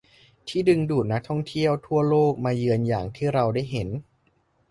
[0.47, 3.89] ที่ดึงดูดนักท่องเที่ยวทั่วโลกมาเยือนอย่างที่เราได้เห็น